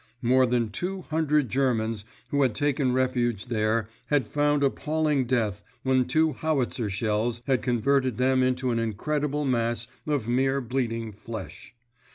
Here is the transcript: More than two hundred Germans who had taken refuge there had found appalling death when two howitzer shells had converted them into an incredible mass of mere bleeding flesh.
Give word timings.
More 0.23 0.47
than 0.47 0.71
two 0.71 1.03
hundred 1.03 1.47
Germans 1.49 2.05
who 2.29 2.41
had 2.41 2.55
taken 2.55 2.91
refuge 2.91 3.45
there 3.45 3.87
had 4.07 4.25
found 4.27 4.63
appalling 4.63 5.25
death 5.25 5.61
when 5.83 6.05
two 6.05 6.33
howitzer 6.33 6.89
shells 6.89 7.43
had 7.45 7.61
converted 7.61 8.17
them 8.17 8.41
into 8.41 8.71
an 8.71 8.79
incredible 8.79 9.45
mass 9.45 9.85
of 10.07 10.27
mere 10.27 10.59
bleeding 10.59 11.11
flesh. 11.11 11.75